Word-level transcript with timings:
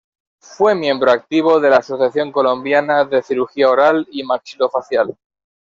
Fue 0.41 0.73
miembro 0.73 1.11
activo 1.11 1.59
de 1.59 1.69
la 1.69 1.75
Asociación 1.75 2.31
Colombiana 2.31 3.05
de 3.05 3.21
Cirugía 3.21 3.69
Oral 3.69 4.07
y 4.09 4.23
Maxilofacial. 4.23 5.15